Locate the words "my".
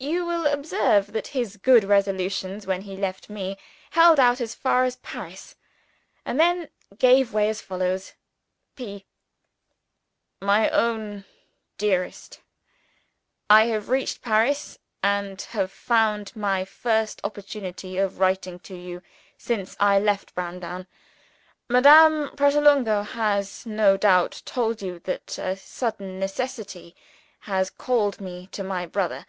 10.42-10.68, 16.36-16.66, 28.62-28.84